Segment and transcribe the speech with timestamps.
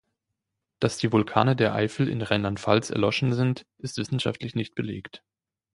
[0.79, 5.21] Dass die Vulkane der Eifel in Rheinland-Pfalz erloschen sind, ist wissenschaftlich nicht belegt.